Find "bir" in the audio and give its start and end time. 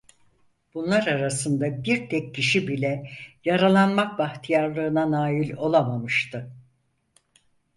1.83-2.09